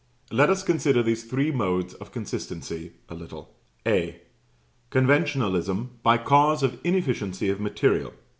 Let 0.31 0.49
us 0.49 0.63
consider 0.63 1.03
these 1.03 1.25
three 1.25 1.51
modes 1.51 1.93
of 1.93 2.11
consistency 2.11 2.93
a 3.07 3.13
little. 3.13 3.53
(A.) 3.85 4.19
Conventionalism 4.89 5.89
by 6.01 6.17
cause 6.17 6.63
of 6.63 6.79
inefficiency 6.83 7.49
of 7.49 7.61
material. 7.61 8.11